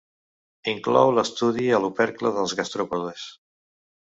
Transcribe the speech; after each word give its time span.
Inclou 0.71 1.11
l'estudi 1.17 1.67
a 1.75 1.81
l'opercle 1.85 2.33
dels 2.39 2.57
gastròpodes. 2.63 3.29